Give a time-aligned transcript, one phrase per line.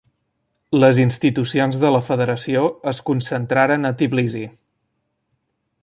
[0.83, 4.47] Les institucions de la federació es concentraren a Tbilisi.